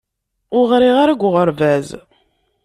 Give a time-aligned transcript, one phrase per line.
[0.57, 1.87] Ur ɣriɣ ara deg uɣerbaz.